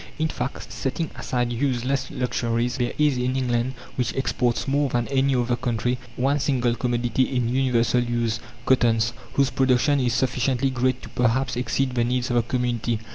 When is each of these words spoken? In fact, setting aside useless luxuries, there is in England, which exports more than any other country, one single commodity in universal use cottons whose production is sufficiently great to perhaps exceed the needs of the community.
In 0.17 0.29
fact, 0.29 0.73
setting 0.73 1.11
aside 1.15 1.51
useless 1.53 2.09
luxuries, 2.09 2.77
there 2.77 2.93
is 2.97 3.19
in 3.19 3.35
England, 3.35 3.75
which 3.97 4.15
exports 4.15 4.67
more 4.67 4.89
than 4.89 5.07
any 5.09 5.35
other 5.35 5.55
country, 5.55 5.99
one 6.15 6.39
single 6.39 6.73
commodity 6.73 7.21
in 7.35 7.47
universal 7.49 8.01
use 8.03 8.39
cottons 8.65 9.13
whose 9.33 9.51
production 9.51 9.99
is 9.99 10.13
sufficiently 10.15 10.71
great 10.71 11.03
to 11.03 11.09
perhaps 11.09 11.55
exceed 11.55 11.93
the 11.93 12.03
needs 12.03 12.31
of 12.31 12.37
the 12.37 12.41
community. 12.41 12.99